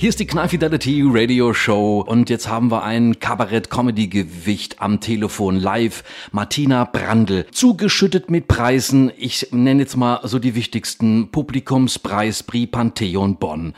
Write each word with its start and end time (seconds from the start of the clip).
Hier 0.00 0.10
ist 0.10 0.20
die 0.20 0.28
Knall 0.28 0.48
Fidelity 0.48 1.02
Radio 1.04 1.52
Show 1.52 2.04
und 2.06 2.30
jetzt 2.30 2.46
haben 2.46 2.70
wir 2.70 2.84
ein 2.84 3.18
Kabarett-Comedy-Gewicht 3.18 4.80
am 4.80 5.00
Telefon 5.00 5.56
live. 5.56 6.04
Martina 6.30 6.84
Brandl, 6.84 7.46
zugeschüttet 7.50 8.30
mit 8.30 8.46
Preisen. 8.46 9.10
Ich 9.16 9.48
nenne 9.50 9.82
jetzt 9.82 9.96
mal 9.96 10.20
so 10.22 10.38
die 10.38 10.54
wichtigsten. 10.54 11.32
Publikumspreis 11.32 12.44
Prix 12.44 12.70
Pantheon 12.70 13.38
Bonn. 13.38 13.74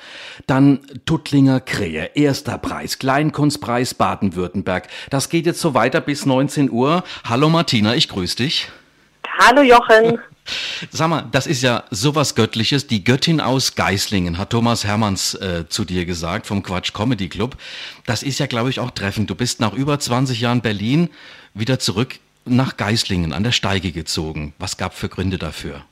Dann 0.46 0.80
Tuttlinger 1.06 1.58
Krähe, 1.58 2.10
erster 2.12 2.58
Preis. 2.58 2.98
Kleinkunstpreis 2.98 3.94
Baden-Württemberg. 3.94 4.88
Das 5.08 5.30
geht 5.30 5.46
jetzt 5.46 5.62
so 5.62 5.72
weiter 5.72 6.02
bis 6.02 6.26
19 6.26 6.70
Uhr. 6.70 7.02
Hallo 7.24 7.48
Martina, 7.48 7.94
ich 7.94 8.10
grüße 8.10 8.36
dich. 8.36 8.68
Hallo 9.38 9.62
Jochen. 9.62 10.18
Sag 10.90 11.08
mal, 11.08 11.24
das 11.30 11.46
ist 11.46 11.62
ja 11.62 11.84
sowas 11.90 12.34
Göttliches. 12.34 12.86
Die 12.86 13.04
Göttin 13.04 13.40
aus 13.40 13.74
Geislingen, 13.74 14.38
hat 14.38 14.50
Thomas 14.50 14.84
Hermanns 14.84 15.34
äh, 15.34 15.68
zu 15.68 15.84
dir 15.84 16.04
gesagt 16.04 16.46
vom 16.46 16.62
Quatsch 16.62 16.92
Comedy 16.92 17.28
Club. 17.28 17.56
Das 18.06 18.22
ist 18.22 18.38
ja, 18.38 18.46
glaube 18.46 18.70
ich, 18.70 18.80
auch 18.80 18.90
treffend. 18.90 19.30
Du 19.30 19.34
bist 19.34 19.60
nach 19.60 19.72
über 19.72 19.98
20 19.98 20.40
Jahren 20.40 20.60
Berlin 20.60 21.10
wieder 21.54 21.78
zurück 21.78 22.16
nach 22.44 22.76
Geislingen 22.76 23.32
an 23.32 23.44
der 23.44 23.52
Steige 23.52 23.92
gezogen. 23.92 24.54
Was 24.58 24.76
gab 24.76 24.94
für 24.94 25.08
Gründe 25.08 25.38
dafür? 25.38 25.84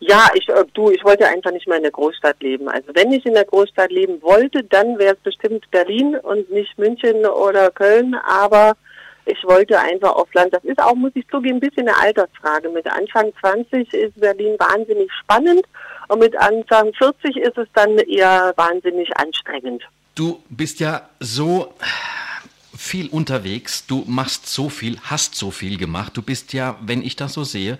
Ja, 0.00 0.28
ich, 0.34 0.48
äh, 0.48 0.64
du, 0.72 0.90
ich 0.90 1.04
wollte 1.04 1.26
einfach 1.28 1.52
nicht 1.52 1.68
mehr 1.68 1.76
in 1.76 1.82
der 1.82 1.92
Großstadt 1.92 2.42
leben. 2.42 2.68
Also 2.68 2.88
wenn 2.94 3.12
ich 3.12 3.24
in 3.26 3.34
der 3.34 3.44
Großstadt 3.44 3.92
leben 3.92 4.20
wollte, 4.22 4.64
dann 4.64 4.98
wäre 4.98 5.14
es 5.14 5.20
bestimmt 5.20 5.70
Berlin 5.70 6.16
und 6.16 6.50
nicht 6.50 6.78
München 6.78 7.26
oder 7.26 7.70
Köln. 7.70 8.14
Aber 8.14 8.76
ich 9.26 9.42
wollte 9.44 9.78
einfach 9.78 10.14
auf 10.14 10.32
Land. 10.34 10.52
Das 10.52 10.64
ist 10.64 10.80
auch, 10.80 10.94
muss 10.94 11.12
ich 11.14 11.26
zugeben, 11.28 11.56
ein 11.56 11.60
bisschen 11.60 11.88
eine 11.88 11.96
Altersfrage. 11.96 12.68
Mit 12.70 12.86
Anfang 12.86 13.32
20 13.40 13.92
ist 13.92 14.20
Berlin 14.20 14.56
wahnsinnig 14.58 15.10
spannend 15.22 15.62
und 16.08 16.18
mit 16.18 16.36
Anfang 16.36 16.92
40 16.94 17.36
ist 17.36 17.58
es 17.58 17.68
dann 17.74 17.96
eher 17.98 18.52
wahnsinnig 18.56 19.08
anstrengend. 19.16 19.82
Du 20.14 20.42
bist 20.48 20.80
ja 20.80 21.08
so 21.20 21.74
viel 22.76 23.08
unterwegs, 23.08 23.86
du 23.86 24.04
machst 24.06 24.46
so 24.46 24.68
viel, 24.68 24.98
hast 25.02 25.34
so 25.34 25.50
viel 25.50 25.76
gemacht. 25.76 26.16
Du 26.16 26.22
bist 26.22 26.52
ja, 26.52 26.76
wenn 26.80 27.02
ich 27.02 27.14
das 27.14 27.34
so 27.34 27.44
sehe, 27.44 27.78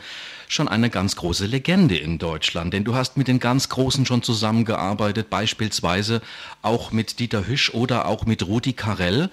schon 0.50 0.68
eine 0.68 0.90
ganz 0.90 1.16
große 1.16 1.46
Legende 1.46 1.96
in 1.96 2.18
Deutschland, 2.18 2.74
denn 2.74 2.84
du 2.84 2.94
hast 2.94 3.16
mit 3.16 3.28
den 3.28 3.38
ganz 3.38 3.68
Großen 3.68 4.04
schon 4.04 4.22
zusammengearbeitet, 4.22 5.30
beispielsweise 5.30 6.22
auch 6.60 6.90
mit 6.90 7.20
Dieter 7.20 7.46
Hüsch 7.46 7.70
oder 7.70 8.06
auch 8.06 8.26
mit 8.26 8.46
Rudi 8.46 8.72
Carell. 8.72 9.30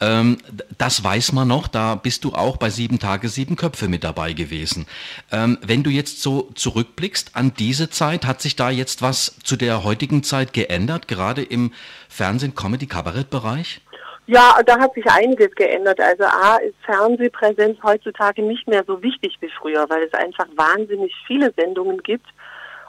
Ähm, 0.00 0.38
das 0.76 1.02
weiß 1.02 1.32
man 1.32 1.48
noch, 1.48 1.68
da 1.68 1.94
bist 1.94 2.24
du 2.24 2.34
auch 2.34 2.56
bei 2.56 2.68
Sieben 2.68 2.98
Tage, 2.98 3.28
Sieben 3.28 3.56
Köpfe 3.56 3.88
mit 3.88 4.04
dabei 4.04 4.32
gewesen. 4.32 4.86
Ähm, 5.30 5.58
wenn 5.62 5.84
du 5.84 5.90
jetzt 5.90 6.20
so 6.20 6.50
zurückblickst 6.54 7.36
an 7.36 7.52
diese 7.58 7.88
Zeit, 7.88 8.26
hat 8.26 8.42
sich 8.42 8.56
da 8.56 8.68
jetzt 8.68 9.02
was 9.02 9.36
zu 9.42 9.56
der 9.56 9.84
heutigen 9.84 10.22
Zeit 10.22 10.52
geändert, 10.52 11.08
gerade 11.08 11.42
im 11.42 11.72
Fernsehen, 12.08 12.54
Comedy, 12.54 12.86
Kabarettbereich? 12.86 13.80
Ja, 14.28 14.58
da 14.66 14.80
hat 14.80 14.94
sich 14.94 15.06
einiges 15.06 15.54
geändert. 15.54 16.00
Also 16.00 16.24
A 16.24 16.56
ist 16.56 16.74
Fernsehpräsenz 16.84 17.78
heutzutage 17.82 18.42
nicht 18.42 18.66
mehr 18.66 18.82
so 18.84 19.00
wichtig 19.00 19.36
wie 19.40 19.50
früher, 19.50 19.88
weil 19.88 20.02
es 20.02 20.14
einfach 20.14 20.46
wahnsinnig 20.56 21.14
viele 21.28 21.52
Sendungen 21.56 22.02
gibt 22.02 22.26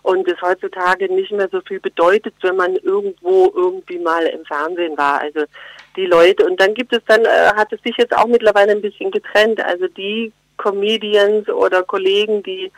und 0.01 0.27
es 0.27 0.41
heutzutage 0.41 1.13
nicht 1.13 1.31
mehr 1.31 1.47
so 1.51 1.61
viel 1.61 1.79
bedeutet, 1.79 2.33
wenn 2.41 2.55
man 2.55 2.75
irgendwo 2.77 3.51
irgendwie 3.55 3.99
mal 3.99 4.25
im 4.25 4.43
Fernsehen 4.45 4.97
war. 4.97 5.21
Also 5.21 5.41
die 5.95 6.07
Leute 6.07 6.43
und 6.43 6.59
dann 6.59 6.73
gibt 6.73 6.91
es 6.91 7.03
dann, 7.05 7.23
äh, 7.23 7.53
hat 7.55 7.71
es 7.71 7.81
sich 7.83 7.95
jetzt 7.97 8.17
auch 8.17 8.25
mittlerweile 8.25 8.71
ein 8.71 8.81
bisschen 8.81 9.11
getrennt. 9.11 9.63
Also 9.63 9.87
die 9.89 10.33
Comedians 10.57 11.47
oder 11.49 11.83
Kollegen, 11.83 12.41
die 12.41 12.71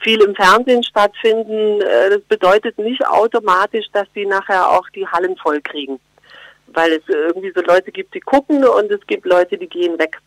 viel 0.00 0.20
im 0.20 0.34
Fernsehen 0.34 0.82
stattfinden, 0.82 1.80
äh, 1.80 2.10
das 2.10 2.20
bedeutet 2.28 2.76
nicht 2.78 3.06
automatisch, 3.06 3.86
dass 3.94 4.08
sie 4.14 4.26
nachher 4.26 4.68
auch 4.68 4.86
die 4.90 5.06
Hallen 5.06 5.38
voll 5.38 5.62
kriegen 5.62 5.98
weil 6.74 6.92
es 6.92 7.02
irgendwie 7.08 7.52
so 7.54 7.62
Leute 7.62 7.92
gibt, 7.92 8.14
die 8.14 8.20
gucken 8.20 8.64
und 8.64 8.90
es 8.90 9.06
gibt 9.06 9.26
Leute, 9.26 9.56
die 9.58 9.68
gehen 9.68 9.98
weg. 9.98 10.20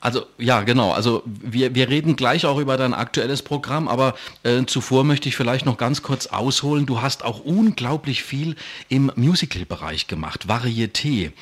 Also 0.00 0.26
ja, 0.38 0.62
genau. 0.62 0.92
Also 0.92 1.22
wir, 1.24 1.74
wir 1.74 1.88
reden 1.88 2.16
gleich 2.16 2.44
auch 2.44 2.58
über 2.58 2.76
dein 2.76 2.94
aktuelles 2.94 3.42
Programm, 3.42 3.88
aber 3.88 4.14
äh, 4.42 4.64
zuvor 4.66 5.04
möchte 5.04 5.28
ich 5.28 5.36
vielleicht 5.36 5.64
noch 5.64 5.78
ganz 5.78 6.02
kurz 6.02 6.26
ausholen. 6.26 6.86
Du 6.86 7.02
hast 7.02 7.24
auch 7.24 7.40
unglaublich 7.44 8.22
viel 8.22 8.56
im 8.88 9.10
Musical-Bereich 9.16 10.06
gemacht, 10.06 10.46
Varieté. 10.48 11.32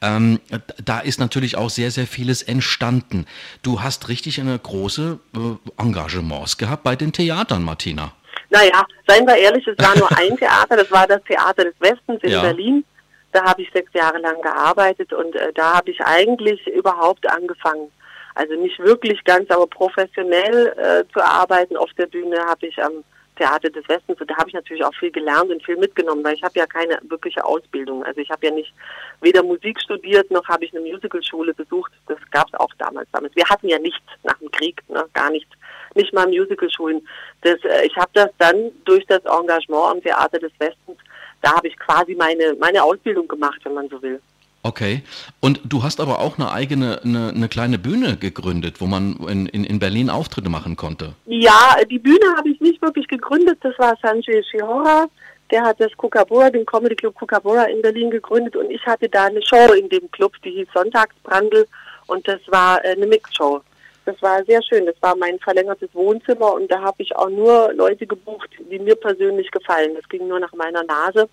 Ähm, 0.00 0.40
da 0.84 1.00
ist 1.00 1.20
natürlich 1.20 1.56
auch 1.56 1.70
sehr, 1.70 1.90
sehr 1.90 2.06
vieles 2.06 2.42
entstanden. 2.42 3.26
Du 3.62 3.82
hast 3.82 4.08
richtig 4.08 4.40
eine 4.40 4.58
große 4.58 5.18
äh, 5.34 5.82
Engagements 5.82 6.58
gehabt 6.58 6.82
bei 6.82 6.96
den 6.96 7.12
Theatern, 7.12 7.62
Martina. 7.62 8.12
Naja, 8.50 8.84
seien 9.06 9.26
wir 9.26 9.36
ehrlich, 9.36 9.66
es 9.66 9.78
war 9.78 9.96
nur 9.96 10.10
ein 10.18 10.36
Theater, 10.36 10.76
das 10.76 10.90
war 10.90 11.06
das 11.06 11.22
Theater 11.24 11.64
des 11.64 11.74
Westens 11.80 12.22
in 12.22 12.30
ja. 12.30 12.42
Berlin. 12.42 12.84
Da 13.32 13.44
habe 13.44 13.62
ich 13.62 13.70
sechs 13.72 13.92
Jahre 13.94 14.18
lang 14.18 14.40
gearbeitet 14.42 15.12
und 15.12 15.34
äh, 15.34 15.52
da 15.54 15.76
habe 15.76 15.90
ich 15.90 16.00
eigentlich 16.00 16.66
überhaupt 16.68 17.28
angefangen. 17.30 17.90
Also 18.34 18.54
nicht 18.54 18.78
wirklich 18.78 19.22
ganz, 19.24 19.50
aber 19.50 19.66
professionell 19.66 20.68
äh, 20.76 21.12
zu 21.12 21.20
arbeiten 21.20 21.76
auf 21.76 21.90
der 21.94 22.06
Bühne 22.06 22.38
habe 22.46 22.66
ich 22.66 22.82
am 22.82 23.04
Theater 23.36 23.70
des 23.70 23.88
Westens 23.88 24.20
und 24.20 24.30
da 24.30 24.36
habe 24.36 24.48
ich 24.48 24.54
natürlich 24.54 24.84
auch 24.84 24.94
viel 24.94 25.10
gelernt 25.10 25.50
und 25.50 25.64
viel 25.64 25.76
mitgenommen, 25.76 26.22
weil 26.22 26.34
ich 26.34 26.42
habe 26.42 26.58
ja 26.58 26.66
keine 26.66 26.98
wirkliche 27.08 27.44
Ausbildung. 27.44 28.04
Also 28.04 28.20
ich 28.20 28.30
habe 28.30 28.46
ja 28.46 28.52
nicht 28.52 28.72
weder 29.20 29.42
Musik 29.42 29.80
studiert 29.80 30.30
noch 30.30 30.46
habe 30.48 30.64
ich 30.64 30.74
eine 30.74 30.86
Musicalschule 30.86 31.54
besucht. 31.54 31.92
Das 32.08 32.18
gab 32.30 32.48
es 32.48 32.54
auch 32.60 32.72
damals. 32.78 33.08
damals. 33.12 33.34
Wir 33.34 33.48
hatten 33.48 33.68
ja 33.68 33.78
nichts 33.78 34.04
nach 34.22 34.38
dem 34.38 34.50
Krieg, 34.50 34.82
ne? 34.88 35.04
gar 35.14 35.30
nichts, 35.30 35.50
nicht 35.94 36.12
mal 36.12 36.26
Musicalschulen. 36.26 37.06
Das, 37.40 37.58
äh, 37.64 37.86
ich 37.86 37.96
habe 37.96 38.10
das 38.12 38.30
dann 38.38 38.70
durch 38.84 39.06
das 39.06 39.24
Engagement 39.24 39.90
am 39.90 40.02
Theater 40.02 40.38
des 40.38 40.52
Westens 40.58 40.98
da 41.42 41.56
habe 41.56 41.68
ich 41.68 41.76
quasi 41.76 42.14
meine, 42.14 42.56
meine 42.58 42.82
Ausbildung 42.82 43.28
gemacht, 43.28 43.60
wenn 43.64 43.74
man 43.74 43.88
so 43.88 44.00
will. 44.00 44.20
Okay. 44.64 45.02
Und 45.40 45.60
du 45.64 45.82
hast 45.82 46.00
aber 46.00 46.20
auch 46.20 46.38
eine 46.38 46.52
eigene, 46.52 47.00
eine, 47.02 47.30
eine 47.34 47.48
kleine 47.48 47.78
Bühne 47.78 48.16
gegründet, 48.16 48.80
wo 48.80 48.86
man 48.86 49.16
in, 49.28 49.46
in, 49.46 49.64
in 49.64 49.78
Berlin 49.80 50.08
Auftritte 50.08 50.48
machen 50.48 50.76
konnte. 50.76 51.14
Ja, 51.26 51.76
die 51.90 51.98
Bühne 51.98 52.36
habe 52.36 52.50
ich 52.50 52.60
nicht 52.60 52.80
wirklich 52.80 53.08
gegründet. 53.08 53.58
Das 53.62 53.76
war 53.78 53.96
Sanjay 54.00 54.42
Shihora. 54.44 55.08
Der 55.50 55.64
hat 55.64 55.80
das 55.80 55.94
Kukabura, 55.96 56.48
den 56.48 56.64
Comedy 56.64 56.94
Club 56.94 57.14
Kukabura 57.14 57.64
in 57.64 57.82
Berlin 57.82 58.10
gegründet 58.10 58.56
und 58.56 58.70
ich 58.70 58.84
hatte 58.86 59.08
da 59.08 59.26
eine 59.26 59.42
Show 59.42 59.74
in 59.74 59.86
dem 59.90 60.10
Club, 60.10 60.32
die 60.42 60.50
hieß 60.50 60.68
Sonntagsbrandel 60.72 61.66
und 62.06 62.26
das 62.26 62.40
war 62.46 62.82
äh, 62.82 62.92
eine 62.92 63.06
Mixshow. 63.06 63.60
Das 64.04 64.20
war 64.20 64.44
sehr 64.44 64.60
schön. 64.62 64.86
Das 64.86 64.96
war 65.00 65.16
mein 65.16 65.38
verlängertes 65.38 65.90
Wohnzimmer 65.92 66.54
und 66.54 66.70
da 66.70 66.80
habe 66.80 67.02
ich 67.02 67.14
auch 67.14 67.28
nur 67.28 67.72
Leute 67.74 68.06
gebucht, 68.06 68.50
die 68.70 68.78
mir 68.78 68.96
persönlich 68.96 69.50
gefallen. 69.50 69.94
Das 69.94 70.08
ging 70.08 70.26
nur 70.26 70.40
nach 70.40 70.52
meiner 70.54 70.82
Nase. 70.82 71.28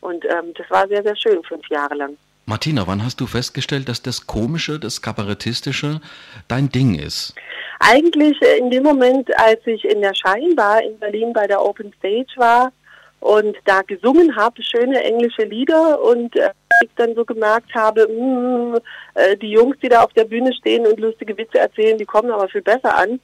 Und 0.00 0.24
ähm, 0.24 0.52
das 0.56 0.70
war 0.70 0.86
sehr, 0.86 1.02
sehr 1.02 1.16
schön, 1.16 1.42
fünf 1.42 1.66
Jahre 1.68 1.94
lang. 1.94 2.16
Martina, 2.44 2.86
wann 2.86 3.04
hast 3.04 3.20
du 3.20 3.26
festgestellt, 3.26 3.88
dass 3.88 4.02
das 4.02 4.26
Komische, 4.26 4.78
das 4.78 5.02
Kabarettistische 5.02 6.00
dein 6.46 6.68
Ding 6.68 6.94
ist? 6.94 7.34
Eigentlich 7.80 8.40
äh, 8.40 8.58
in 8.58 8.70
dem 8.70 8.84
Moment, 8.84 9.28
als 9.38 9.66
ich 9.66 9.84
in 9.84 10.00
der 10.00 10.14
Scheinbar 10.14 10.82
in 10.82 10.96
Berlin 10.98 11.32
bei 11.32 11.46
der 11.48 11.60
Open 11.60 11.92
Stage 11.98 12.32
war 12.36 12.72
und 13.20 13.56
da 13.64 13.82
gesungen 13.82 14.36
habe, 14.36 14.62
schöne 14.62 15.02
englische 15.02 15.42
Lieder 15.42 16.00
und 16.02 16.36
äh, 16.36 16.50
ich 16.82 16.90
dann 16.96 17.14
so 17.14 17.24
gemerkt 17.24 17.74
habe, 17.74 18.06
mh, 18.08 18.16
mm, 18.16 18.76
äh, 19.14 19.36
die 19.36 19.50
Jungs, 19.50 19.76
die 19.82 19.88
da 19.88 20.02
auf 20.02 20.12
der 20.12 20.24
Bühne 20.24 20.52
stehen 20.54 20.86
und 20.86 21.00
lustige 21.00 21.36
Witze 21.36 21.58
erzählen, 21.58 21.98
die 21.98 22.04
kommen 22.04 22.30
aber 22.30 22.48
viel 22.48 22.62
besser 22.62 22.96
an. 22.96 23.20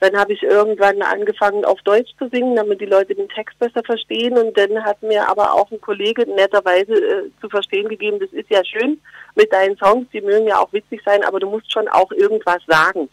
Dann 0.00 0.16
habe 0.18 0.32
ich 0.32 0.42
irgendwann 0.42 1.00
angefangen 1.02 1.64
auf 1.64 1.80
Deutsch 1.82 2.10
zu 2.18 2.28
singen, 2.28 2.56
damit 2.56 2.80
die 2.80 2.86
Leute 2.86 3.14
den 3.14 3.28
Text 3.28 3.58
besser 3.58 3.82
verstehen. 3.84 4.36
Und 4.36 4.56
dann 4.58 4.84
hat 4.84 5.02
mir 5.02 5.28
aber 5.28 5.54
auch 5.54 5.70
ein 5.70 5.80
Kollege 5.80 6.28
netterweise 6.28 6.92
äh, 6.92 7.30
zu 7.40 7.48
verstehen 7.48 7.88
gegeben, 7.88 8.18
das 8.20 8.30
ist 8.32 8.50
ja 8.50 8.64
schön 8.64 9.00
mit 9.34 9.52
deinen 9.52 9.76
Songs, 9.76 10.06
die 10.12 10.20
mögen 10.20 10.46
ja 10.46 10.58
auch 10.58 10.72
witzig 10.72 11.00
sein, 11.04 11.24
aber 11.24 11.40
du 11.40 11.48
musst 11.48 11.72
schon 11.72 11.88
auch 11.88 12.10
irgendwas 12.12 12.62
sagen. 12.66 13.08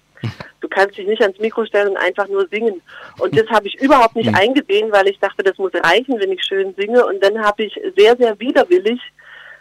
Du 0.60 0.68
kannst 0.68 0.98
dich 0.98 1.08
nicht 1.08 1.22
ans 1.22 1.40
Mikro 1.40 1.66
stellen 1.66 1.90
und 1.90 1.98
einfach 1.98 2.28
nur 2.28 2.48
singen. 2.52 2.82
Und 3.20 3.38
das 3.38 3.48
habe 3.50 3.68
ich 3.68 3.82
überhaupt 3.82 4.16
nicht 4.16 4.34
eingesehen, 4.36 4.92
weil 4.92 5.08
ich 5.08 5.20
dachte, 5.20 5.44
das 5.44 5.58
muss 5.58 5.74
reichen, 5.74 6.20
wenn 6.20 6.32
ich 6.32 6.44
schön 6.44 6.74
singe. 6.78 7.06
Und 7.06 7.24
dann 7.24 7.44
habe 7.44 7.64
ich 7.64 7.80
sehr, 7.98 8.16
sehr 8.18 8.40
widerwillig 8.40 9.00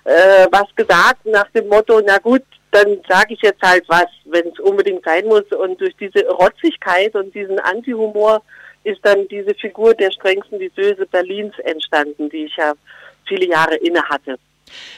äh, 0.04 0.46
was 0.50 0.74
gesagt 0.74 1.26
nach 1.26 1.48
dem 1.50 1.68
Motto, 1.68 2.00
na 2.04 2.18
gut, 2.18 2.42
dann 2.70 3.00
sage 3.08 3.34
ich 3.34 3.42
jetzt 3.42 3.62
halt 3.62 3.84
was, 3.88 4.06
wenn 4.24 4.48
es 4.48 4.58
unbedingt 4.60 5.04
sein 5.04 5.26
muss. 5.26 5.44
Und 5.52 5.80
durch 5.80 5.94
diese 5.96 6.26
Rotzigkeit 6.28 7.14
und 7.14 7.34
diesen 7.34 7.58
Anti-Humor 7.58 8.42
ist 8.84 9.00
dann 9.02 9.28
diese 9.28 9.54
Figur 9.54 9.94
der 9.94 10.10
strengsten 10.10 10.58
Viseuse 10.58 11.06
Berlins 11.06 11.58
entstanden, 11.64 12.30
die 12.30 12.44
ich 12.44 12.56
ja 12.56 12.72
viele 13.26 13.46
Jahre 13.46 13.76
inne 13.76 14.02
hatte. 14.08 14.38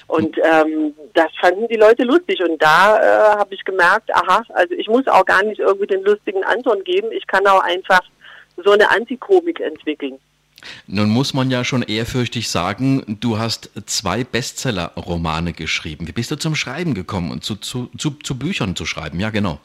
Und 0.07 0.37
ähm, 0.39 0.95
das 1.15 1.31
fanden 1.41 1.69
die 1.69 1.77
Leute 1.77 2.05
lustig. 2.05 2.43
Und 2.43 2.61
da 2.63 2.99
äh, 2.99 3.37
habe 3.39 3.55
ich 3.55 3.65
gemerkt, 3.65 4.15
aha, 4.15 4.43
also 4.51 4.75
ich 4.75 4.89
muss 4.89 5.07
auch 5.09 5.25
gar 5.25 5.43
nicht 5.43 5.61
irgendwie 5.61 5.87
den 5.87 6.03
lustigen 6.03 6.45
Anton 6.45 6.85
geben. 6.85 7.09
Ich 7.13 7.27
kann 7.27 7.47
auch 7.47 7.63
einfach 7.63 8.03
so 8.63 8.73
eine 8.73 8.91
Antikomik 8.91 9.61
entwickeln. 9.61 10.19
Nun 10.87 11.11
muss 11.11 11.35
man 11.35 11.51
ja 11.51 11.65
schon 11.65 11.83
ehrfürchtig 11.83 12.49
sagen, 12.49 13.19
du 13.21 13.39
hast 13.39 13.71
zwei 13.87 14.25
Bestseller-Romane 14.25 15.53
geschrieben. 15.53 16.07
Wie 16.07 16.13
bist 16.13 16.31
du 16.31 16.37
zum 16.37 16.55
Schreiben 16.55 16.95
gekommen 16.95 17.33
und 17.33 17.45
zu, 17.45 17.57
zu, 17.57 17.91
zu, 17.99 18.11
zu 18.11 18.39
Büchern 18.39 18.77
zu 18.77 18.87
schreiben? 18.87 19.19
Ja, 19.19 19.31
genau. 19.31 19.59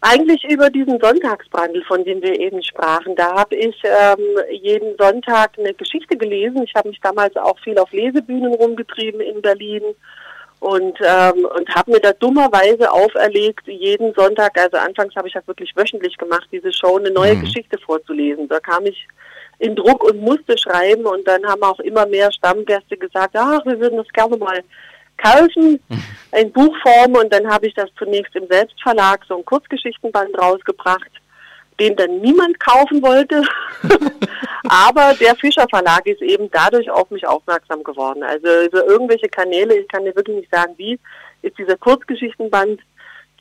Eigentlich 0.00 0.44
über 0.44 0.70
diesen 0.70 1.00
Sonntagsbrandel, 1.00 1.82
von 1.84 2.04
dem 2.04 2.22
wir 2.22 2.38
eben 2.38 2.62
sprachen. 2.62 3.16
Da 3.16 3.34
habe 3.34 3.56
ich 3.56 3.76
ähm, 3.84 4.38
jeden 4.50 4.96
Sonntag 4.96 5.58
eine 5.58 5.74
Geschichte 5.74 6.16
gelesen. 6.16 6.62
Ich 6.62 6.74
habe 6.76 6.88
mich 6.88 7.00
damals 7.00 7.34
auch 7.36 7.58
viel 7.60 7.76
auf 7.78 7.90
Lesebühnen 7.90 8.54
rumgetrieben 8.54 9.20
in 9.20 9.42
Berlin 9.42 9.82
und, 10.60 10.98
ähm, 11.00 11.46
und 11.56 11.68
habe 11.74 11.92
mir 11.92 12.00
da 12.00 12.12
dummerweise 12.12 12.90
auferlegt, 12.90 13.66
jeden 13.66 14.12
Sonntag, 14.14 14.58
also 14.58 14.76
anfangs 14.76 15.14
habe 15.14 15.28
ich 15.28 15.34
das 15.34 15.46
wirklich 15.46 15.74
wöchentlich 15.76 16.16
gemacht, 16.16 16.48
diese 16.50 16.72
Show, 16.72 16.96
eine 16.96 17.10
neue 17.10 17.34
mhm. 17.34 17.42
Geschichte 17.42 17.78
vorzulesen. 17.78 18.48
Da 18.48 18.58
kam 18.60 18.86
ich 18.86 19.06
in 19.58 19.76
Druck 19.76 20.04
und 20.04 20.20
musste 20.20 20.56
schreiben 20.56 21.06
und 21.06 21.26
dann 21.26 21.44
haben 21.46 21.62
auch 21.62 21.80
immer 21.80 22.06
mehr 22.06 22.30
Stammgäste 22.32 22.96
gesagt, 22.96 23.34
ach, 23.36 23.64
wir 23.66 23.78
würden 23.80 23.98
das 23.98 24.08
gerne 24.08 24.36
mal 24.36 24.62
kaufen 25.18 25.80
in 26.32 26.52
Buchform 26.52 27.14
und 27.14 27.32
dann 27.32 27.48
habe 27.48 27.66
ich 27.66 27.74
das 27.74 27.90
zunächst 27.98 28.34
im 28.36 28.46
Selbstverlag 28.48 29.20
so 29.28 29.36
ein 29.36 29.44
Kurzgeschichtenband 29.44 30.38
rausgebracht, 30.38 31.10
den 31.80 31.96
dann 31.96 32.20
niemand 32.20 32.58
kaufen 32.60 33.02
wollte. 33.02 33.42
Aber 34.68 35.14
der 35.14 35.36
Fischer 35.36 35.66
Verlag 35.68 36.06
ist 36.06 36.22
eben 36.22 36.50
dadurch 36.50 36.90
auf 36.90 37.10
mich 37.10 37.26
aufmerksam 37.26 37.82
geworden. 37.82 38.22
Also 38.22 38.46
über 38.66 38.84
irgendwelche 38.86 39.28
Kanäle, 39.28 39.78
ich 39.78 39.88
kann 39.88 40.04
dir 40.04 40.14
wirklich 40.14 40.36
nicht 40.36 40.50
sagen, 40.50 40.74
wie, 40.76 40.98
ist 41.42 41.56
dieser 41.58 41.76
Kurzgeschichtenband 41.76 42.80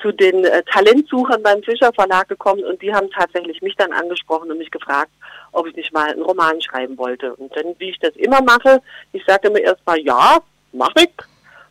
zu 0.01 0.12
den 0.12 0.45
äh, 0.45 0.63
Talentsuchern 0.71 1.41
beim 1.41 1.63
Fischer 1.63 1.91
Verlag 1.91 2.27
gekommen 2.30 2.63
und 2.63 2.81
die 2.81 2.94
haben 2.94 3.09
tatsächlich 3.09 3.62
mich 3.62 3.75
dann 3.75 3.91
angesprochen 3.91 4.51
und 4.51 4.59
mich 4.59 4.69
gefragt, 4.71 5.12
ob 5.51 5.68
ich 5.68 5.75
nicht 5.75 5.91
mal 5.91 6.12
einen 6.12 6.21
Roman 6.21 6.62
schreiben 6.62 6.97
wollte. 6.97 7.33
Und 7.35 7.56
dann, 7.56 7.75
wie 7.80 7.89
ich 7.89 8.00
das 8.00 8.15
immer 8.15 8.41
mache, 8.41 8.81
ich 9.12 9.23
sage 9.25 9.50
mir 9.50 9.62
erstmal, 9.62 10.00
ja, 10.00 10.39
mach 10.71 10.94
ich. 10.97 11.09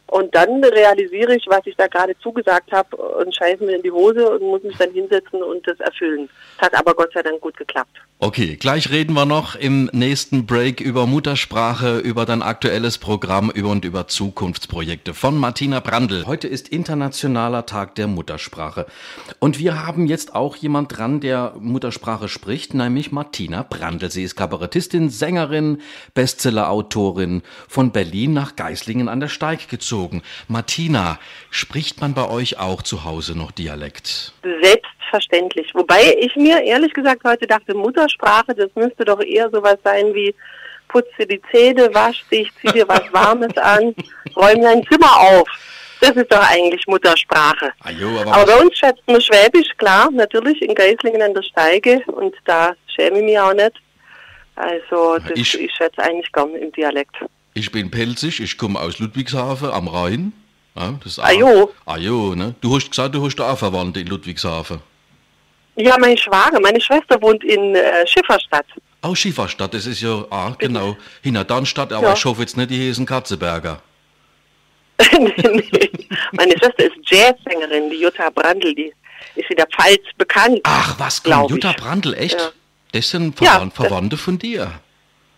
Und 0.08 0.35
dann 0.35 0.62
realisiere 0.62 1.35
ich, 1.35 1.44
was 1.49 1.67
ich 1.67 1.75
da 1.76 1.88
gerade 1.88 2.17
zugesagt 2.19 2.70
habe 2.70 2.97
und 2.97 3.35
scheiße 3.35 3.64
mir 3.64 3.76
in 3.76 3.82
die 3.82 3.91
Hose 3.91 4.31
und 4.31 4.43
muss 4.43 4.62
mich 4.62 4.76
dann 4.76 4.93
hinsetzen 4.93 5.43
und 5.43 5.67
das 5.67 5.81
erfüllen. 5.81 6.29
Das 6.58 6.69
hat 6.69 6.79
aber 6.79 6.94
Gott 6.94 7.12
sei 7.12 7.23
Dank 7.23 7.41
gut 7.41 7.56
geklappt. 7.56 7.91
Okay, 8.19 8.56
gleich 8.56 8.91
reden 8.91 9.12
wir 9.12 9.26
noch 9.26 9.56
im 9.56 9.91
nächsten 9.93 10.47
Break 10.47 10.81
über 10.81 11.06
Muttersprache, 11.06 11.99
über 11.99 12.25
dein 12.25 12.41
aktuelles 12.41 12.97
Programm 12.97 13.50
und 13.50 13.85
über 13.85 14.08
Zukunftsprojekte 14.08 15.12
von 15.12 15.37
Martina 15.37 15.81
Brandl. 15.81 16.25
Heute 16.25 16.49
ist 16.49 16.70
Internationaler 16.70 17.67
Tag 17.67 17.94
der 17.97 18.06
Muttersprache. 18.06 18.87
Und 19.38 19.59
wir 19.59 19.85
haben 19.87 20.06
jetzt 20.06 20.35
auch 20.35 20.56
jemand 20.56 20.97
dran, 20.97 21.20
der 21.20 21.56
Muttersprache 21.61 22.29
spricht, 22.29 22.73
nämlich 22.73 23.12
Martina 23.12 23.62
Brandl. 23.62 24.11
Sie 24.11 24.23
ist 24.23 24.35
Kabarettistin, 24.35 25.11
Sängerin, 25.11 25.82
Bestsellerautorin, 26.14 27.43
von 27.69 27.93
Berlin 27.93 28.32
nach 28.32 28.56
Geislingen 28.56 29.11
an 29.11 29.20
der 29.20 29.29
Steig 29.29 29.69
gezogen. 29.69 29.96
Martina, 30.49 31.19
spricht 31.51 32.01
man 32.01 32.15
bei 32.15 32.29
euch 32.29 32.59
auch 32.59 32.83
zu 32.83 33.05
Hause 33.05 33.37
noch 33.37 33.51
Dialekt? 33.51 34.33
Selbstverständlich. 34.63 35.75
Wobei 35.75 36.17
ich 36.21 36.35
mir 36.37 36.63
ehrlich 36.63 36.93
gesagt 36.93 37.23
heute 37.25 37.47
dachte, 37.47 37.75
Muttersprache, 37.75 38.55
das 38.55 38.71
müsste 38.75 39.05
doch 39.05 39.21
eher 39.21 39.51
sowas 39.51 39.79
sein 39.85 40.15
wie 40.15 40.35
putze 40.89 41.27
die 41.27 41.41
Zähne, 41.51 41.93
wasch 41.93 42.25
dich, 42.31 42.51
zieh 42.61 42.73
dir 42.73 42.89
was 42.89 43.03
Warmes 43.13 43.57
an, 43.75 43.95
räum 44.35 44.63
dein 44.63 44.85
Zimmer 44.87 45.21
auf. 45.21 45.49
Das 46.01 46.11
ist 46.11 46.31
doch 46.31 46.51
eigentlich 46.51 46.87
Muttersprache. 46.87 47.73
Ah, 47.83 47.91
jo, 47.91 48.19
aber, 48.21 48.33
aber 48.33 48.47
bei 48.47 48.61
uns 48.61 48.77
schätzt 48.77 49.03
man 49.07 49.21
Schwäbisch, 49.21 49.71
klar, 49.79 50.11
natürlich 50.11 50.61
in 50.63 50.75
Geislingen 50.75 51.23
an 51.23 51.35
der 51.35 51.43
Steige 51.43 52.03
und 52.07 52.35
da 52.45 52.75
schäme 52.95 53.19
ich 53.19 53.25
mich 53.25 53.39
auch 53.39 53.55
nicht. 53.55 53.73
Also 54.57 55.19
das, 55.19 55.39
ich, 55.39 55.61
ich 55.61 55.73
schätze 55.73 56.03
eigentlich 56.03 56.31
gern 56.33 56.55
im 56.55 56.73
Dialekt. 56.73 57.17
Ich 57.56 57.73
bin 57.73 57.91
pelzig, 57.91 58.41
ich 58.41 58.58
komme 58.58 58.79
aus 58.79 58.99
Ludwigshafen 58.99 59.70
am 59.70 59.88
Rhein. 59.88 60.35
Ja, 60.76 60.99
das 61.03 61.12
ist 61.12 61.19
ah, 61.20 61.32
jo. 61.32 61.73
Ah, 61.87 61.97
jo, 61.97 62.35
ne? 62.35 62.55
Du 62.61 62.76
hast 62.76 62.91
gesagt, 62.91 63.14
du 63.14 63.25
hast 63.25 63.41
auch 63.41 63.56
Verwandte 63.56 64.00
in 64.00 64.08
Ludwigshafen. 64.08 64.81
Ja, 65.76 65.97
meine 65.99 66.19
Schwager, 66.19 66.61
meine 66.61 66.79
Schwester 66.79 67.20
wohnt 67.23 67.43
in 67.44 67.75
äh, 67.75 68.06
Schifferstadt. 68.06 68.67
Oh, 69.03 69.14
Schifferstadt, 69.14 69.73
das 69.73 69.87
ist 69.87 70.03
ja, 70.03 70.26
ah, 70.29 70.55
genau, 70.58 70.99
hinter 71.23 71.44
Darmstadt, 71.44 71.94
aber 71.94 72.08
ja. 72.08 72.12
ich 72.12 72.23
hoffe 72.26 72.43
jetzt 72.43 72.58
nicht 72.58 72.70
die 72.70 72.76
Hesen 72.76 73.06
Katzeberger. 73.06 73.81
nee, 75.19 75.32
nee. 75.38 75.91
Meine 76.32 76.52
Schwester 76.59 76.85
ist 76.85 76.97
Jazzsängerin, 77.06 77.88
die 77.88 77.97
Jutta 77.97 78.29
Brandl, 78.29 78.75
die 78.75 78.93
ist 79.35 79.49
in 79.49 79.56
der 79.56 79.67
Pfalz 79.69 80.02
bekannt. 80.19 80.61
Ach, 80.64 80.99
was, 80.99 81.23
komm, 81.23 81.49
Jutta 81.49 81.73
Brandl, 81.73 82.12
echt? 82.12 82.38
Ja. 82.38 82.50
Das 82.93 83.09
sind 83.09 83.35
Verwand 83.35 83.73
ja, 83.75 83.82
Verwandte 83.82 84.19
von 84.19 84.38
dir? 84.38 84.73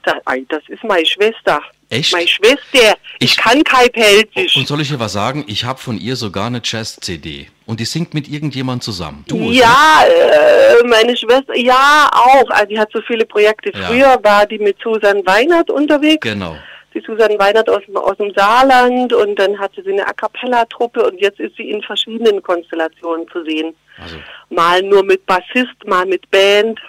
Das, 0.03 0.17
das 0.49 0.62
ist 0.69 0.82
meine 0.82 1.06
Schwester. 1.06 1.62
Echt? 1.90 2.12
Meine 2.12 2.29
Schwester, 2.29 2.96
ich, 3.19 3.31
ich 3.31 3.37
kann 3.37 3.64
kein 3.64 3.90
Pelzisch. 3.90 4.56
Und 4.56 4.69
soll 4.69 4.82
ich 4.82 4.88
dir 4.88 5.00
was 5.00 5.14
sagen? 5.14 5.44
Ich 5.46 5.64
habe 5.64 5.79
von 5.79 5.99
ihr 5.99 6.17
sogar 6.17 6.46
eine 6.46 6.61
Jazz-CD. 6.62 7.46
Und 7.64 7.81
die 7.81 7.87
singt 7.87 8.12
mit 8.12 8.29
irgendjemand 8.29 8.82
zusammen. 8.82 9.25
Du, 9.26 9.50
ja, 9.50 10.05
äh, 10.06 10.87
meine 10.87 11.17
Schwester, 11.17 11.56
ja, 11.56 12.11
auch. 12.12 12.50
Also 12.50 12.67
die 12.67 12.79
hat 12.79 12.90
so 12.93 13.00
viele 13.06 13.25
Projekte. 13.25 13.73
Ja. 13.73 13.87
Früher 13.87 14.19
war 14.23 14.46
die 14.46 14.58
mit 14.58 14.76
Susan 14.82 15.25
Weinert 15.26 15.70
unterwegs. 15.70 16.20
Genau. 16.20 16.56
Die 16.94 17.00
Susan 17.00 17.38
Weinert 17.38 17.69
aus, 17.70 17.82
aus 17.94 18.17
dem 18.19 18.32
Saarland 18.35 19.12
und 19.12 19.38
dann 19.38 19.58
hatte 19.58 19.82
sie 19.82 19.93
eine 19.93 20.06
A 20.06 20.12
Cappella-Truppe 20.12 21.06
und 21.06 21.20
jetzt 21.20 21.40
ist 21.40 21.56
sie 21.56 21.70
in 21.70 21.82
verschiedenen 21.82 22.43
Konstellationen 22.43 23.26
zu 23.29 23.44
sehen. 23.44 23.75
Also. 24.02 24.17
Mal 24.50 24.82
nur 24.82 25.05
mit 25.05 25.25
Bassist, 25.26 25.87
mal 25.87 26.06
mit 26.06 26.31
Band 26.31 26.81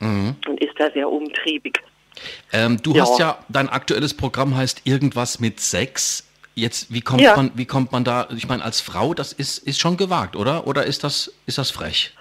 mhm. 0.00 0.36
und 0.48 0.60
ist 0.60 0.74
da 0.78 0.90
sehr 0.92 1.08
umtriebig. 1.08 1.80
Ähm, 2.52 2.82
du 2.82 2.94
ja. 2.94 3.02
hast 3.02 3.18
ja, 3.18 3.38
dein 3.48 3.68
aktuelles 3.68 4.14
Programm 4.14 4.56
heißt 4.56 4.82
irgendwas 4.84 5.40
mit 5.40 5.60
Sex. 5.60 6.24
Jetzt, 6.54 6.92
wie 6.92 7.00
kommt 7.00 7.20
ja. 7.20 7.36
man, 7.36 7.50
wie 7.54 7.66
kommt 7.66 7.92
man 7.92 8.04
da, 8.04 8.28
ich 8.36 8.48
meine, 8.48 8.64
als 8.64 8.80
Frau, 8.80 9.12
das 9.14 9.32
ist, 9.32 9.58
ist 9.58 9.80
schon 9.80 9.96
gewagt, 9.96 10.36
oder? 10.36 10.66
Oder 10.66 10.84
ist 10.84 11.02
das, 11.02 11.32
ist 11.46 11.58
das 11.58 11.70
frech? 11.70 12.12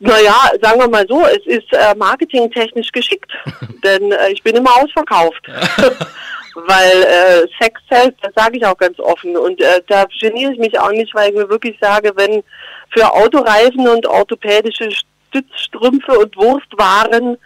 Naja, 0.00 0.34
sagen 0.60 0.80
wir 0.80 0.88
mal 0.88 1.06
so, 1.08 1.24
es 1.24 1.44
ist 1.46 1.72
äh, 1.72 1.94
marketingtechnisch 1.96 2.90
geschickt, 2.92 3.30
denn 3.84 4.12
äh, 4.12 4.30
ich 4.30 4.42
bin 4.42 4.56
immer 4.56 4.76
ausverkauft. 4.76 5.46
weil 6.66 7.02
äh, 7.02 7.46
Sex 7.60 7.80
zählt, 7.88 8.16
das 8.22 8.32
sage 8.34 8.58
ich 8.58 8.66
auch 8.66 8.76
ganz 8.76 8.98
offen. 8.98 9.36
Und 9.36 9.60
äh, 9.60 9.82
da 9.86 10.06
geniere 10.20 10.52
ich 10.52 10.58
mich 10.58 10.78
auch 10.78 10.90
nicht, 10.90 11.14
weil 11.14 11.30
ich 11.30 11.36
mir 11.36 11.48
wirklich 11.48 11.76
sage, 11.80 12.12
wenn 12.16 12.42
für 12.90 13.12
Autoreifen 13.12 13.86
und 13.86 14.06
orthopädische 14.06 14.90
Stützstrümpfe 15.28 16.18
und 16.18 16.36
Wurstwaren 16.36 17.36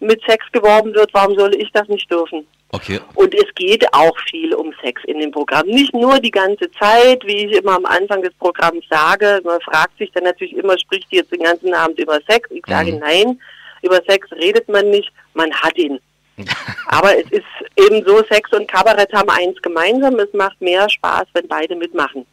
mit 0.00 0.22
Sex 0.26 0.44
geworben 0.52 0.94
wird, 0.94 1.12
warum 1.12 1.38
soll 1.38 1.54
ich 1.54 1.70
das 1.72 1.88
nicht 1.88 2.10
dürfen? 2.10 2.46
Okay. 2.70 3.00
Und 3.14 3.34
es 3.34 3.46
geht 3.54 3.86
auch 3.94 4.16
viel 4.30 4.54
um 4.54 4.74
Sex 4.82 5.02
in 5.04 5.20
dem 5.20 5.30
Programm. 5.30 5.66
Nicht 5.66 5.94
nur 5.94 6.20
die 6.20 6.30
ganze 6.30 6.70
Zeit, 6.72 7.24
wie 7.24 7.46
ich 7.46 7.52
immer 7.52 7.76
am 7.76 7.86
Anfang 7.86 8.22
des 8.22 8.34
Programms 8.34 8.84
sage. 8.90 9.40
Man 9.44 9.60
fragt 9.62 9.96
sich 9.96 10.12
dann 10.12 10.24
natürlich 10.24 10.54
immer, 10.54 10.78
spricht 10.78 11.10
die 11.10 11.16
jetzt 11.16 11.32
den 11.32 11.42
ganzen 11.42 11.72
Abend 11.72 11.98
über 11.98 12.20
Sex? 12.28 12.48
Ich 12.50 12.64
sage 12.66 12.92
mhm. 12.92 12.98
nein, 12.98 13.40
über 13.82 14.02
Sex 14.06 14.30
redet 14.32 14.68
man 14.68 14.90
nicht, 14.90 15.10
man 15.34 15.52
hat 15.54 15.78
ihn. 15.78 15.98
Aber 16.88 17.16
es 17.16 17.30
ist 17.30 17.44
eben 17.76 18.04
so, 18.06 18.22
Sex 18.24 18.52
und 18.52 18.68
Kabarett 18.70 19.12
haben 19.12 19.30
eins 19.30 19.60
gemeinsam, 19.62 20.18
es 20.18 20.32
macht 20.34 20.60
mehr 20.60 20.88
Spaß, 20.88 21.26
wenn 21.32 21.48
beide 21.48 21.74
mitmachen. 21.74 22.26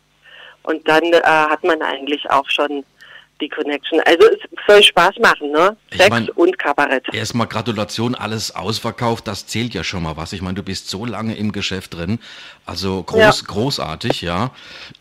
Und 0.63 0.88
dann 0.88 1.03
äh, 1.03 1.22
hat 1.24 1.63
man 1.63 1.81
eigentlich 1.81 2.29
auch 2.29 2.50
schon 2.50 2.84
die 3.42 3.50
Connection. 3.50 4.00
Also 4.06 4.27
es 4.27 4.39
soll 4.68 4.84
Spaß 4.84 5.18
machen, 5.20 5.51
ne? 5.51 5.75
Ich 5.92 5.98
Sex 5.98 6.10
mein, 6.10 6.30
und 6.30 6.58
Kabarett. 6.58 7.06
Erstmal 7.13 7.48
Gratulation, 7.48 8.15
alles 8.15 8.56
ausverkauft, 8.56 9.27
das 9.27 9.48
zählt 9.48 9.74
ja 9.74 9.84
schon 9.84 10.04
mal 10.04 10.18
was. 10.18 10.34
Ich 10.34 10.42
meine, 10.42 10.56
du 10.56 10.63
bist 10.63 10.89
so 10.89 11.06
lange 11.06 11.36
im 11.36 11.51
Geschäft 11.51 11.94
drin. 11.94 12.20
Also 12.65 13.04
groß, 13.04 13.42
ja. 13.42 13.48
großartig, 13.48 14.22
ja. 14.22 14.51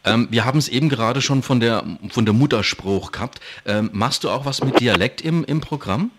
Ähm, 0.04 0.28
wir 0.30 0.44
haben 0.44 0.58
es 0.58 0.68
eben 0.68 0.88
gerade 0.88 1.20
schon 1.20 1.42
von 1.42 1.60
der, 1.60 1.84
von 2.10 2.24
der 2.24 2.34
Mutterspruch 2.34 3.12
gehabt. 3.12 3.40
Ähm, 3.66 3.90
machst 3.92 4.24
du 4.24 4.30
auch 4.30 4.44
was 4.44 4.62
mit 4.62 4.80
Dialekt 4.80 5.20
im, 5.20 5.44
im 5.44 5.60
Programm? 5.60 6.10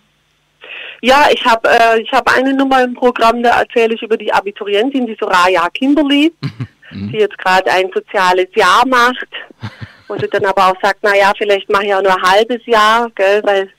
Ja, 1.01 1.27
ich 1.31 1.45
habe 1.45 1.69
äh, 1.69 2.01
ich 2.01 2.11
hab 2.11 2.27
eine 2.35 2.53
Nummer 2.53 2.83
im 2.83 2.93
Programm, 2.93 3.43
da 3.43 3.61
erzähle 3.61 3.93
ich 3.93 4.01
über 4.01 4.17
die 4.17 4.33
Abiturientin, 4.33 5.05
die 5.05 5.17
Soraya 5.19 5.69
Kimberly, 5.69 6.33
mhm. 6.91 7.11
die 7.11 7.17
jetzt 7.17 7.37
gerade 7.37 7.71
ein 7.71 7.91
soziales 7.93 8.47
Jahr 8.55 8.85
macht. 8.87 9.27
Und 10.07 10.21
sie 10.21 10.27
dann 10.27 10.45
aber 10.45 10.67
auch 10.67 10.81
sagt, 10.81 10.99
na 11.01 11.15
ja, 11.15 11.31
vielleicht 11.37 11.69
mache 11.69 11.85
ich 11.85 11.93
auch 11.93 12.01
nur 12.01 12.15
ein 12.15 12.21
halbes 12.21 12.65
Jahr, 12.65 13.09
gell, 13.15 13.41
weil 13.43 13.69